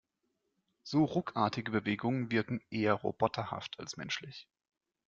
[0.81, 4.47] So ruckartige Bewegungen wirken eher roboterhaft als menschlich.